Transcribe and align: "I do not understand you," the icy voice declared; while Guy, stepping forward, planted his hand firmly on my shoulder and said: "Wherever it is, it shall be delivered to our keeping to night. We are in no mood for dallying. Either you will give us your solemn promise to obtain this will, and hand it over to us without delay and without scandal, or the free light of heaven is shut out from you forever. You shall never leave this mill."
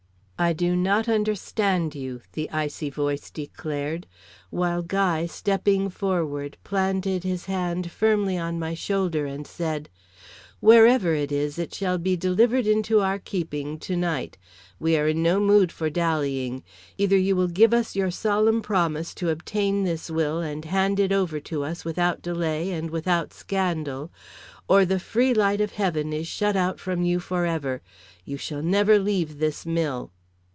"I 0.43 0.53
do 0.53 0.75
not 0.75 1.07
understand 1.07 1.93
you," 1.93 2.21
the 2.33 2.49
icy 2.49 2.89
voice 2.89 3.29
declared; 3.29 4.07
while 4.49 4.81
Guy, 4.81 5.27
stepping 5.27 5.87
forward, 5.87 6.57
planted 6.63 7.23
his 7.23 7.45
hand 7.45 7.91
firmly 7.91 8.39
on 8.39 8.57
my 8.57 8.73
shoulder 8.73 9.27
and 9.27 9.45
said: 9.45 9.87
"Wherever 10.59 11.13
it 11.13 11.31
is, 11.31 11.59
it 11.59 11.75
shall 11.75 11.99
be 11.99 12.17
delivered 12.17 12.65
to 12.85 13.01
our 13.01 13.19
keeping 13.19 13.77
to 13.81 13.95
night. 13.95 14.39
We 14.79 14.97
are 14.97 15.07
in 15.07 15.21
no 15.21 15.39
mood 15.39 15.71
for 15.71 15.91
dallying. 15.91 16.63
Either 16.97 17.17
you 17.19 17.35
will 17.35 17.47
give 17.47 17.71
us 17.71 17.95
your 17.95 18.09
solemn 18.09 18.63
promise 18.63 19.13
to 19.21 19.29
obtain 19.29 19.83
this 19.83 20.09
will, 20.09 20.39
and 20.39 20.65
hand 20.65 20.99
it 20.99 21.11
over 21.11 21.39
to 21.41 21.63
us 21.63 21.85
without 21.85 22.23
delay 22.23 22.71
and 22.71 22.89
without 22.89 23.31
scandal, 23.31 24.09
or 24.67 24.85
the 24.85 24.97
free 24.99 25.35
light 25.35 25.61
of 25.61 25.73
heaven 25.73 26.11
is 26.11 26.27
shut 26.27 26.55
out 26.55 26.79
from 26.79 27.03
you 27.03 27.19
forever. 27.19 27.83
You 28.25 28.37
shall 28.37 28.63
never 28.63 28.97
leave 28.97 29.37
this 29.37 29.67
mill." 29.67 30.09